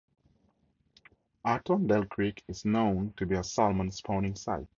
[1.45, 4.67] Artondale Creek is known to be a salmon spawning site.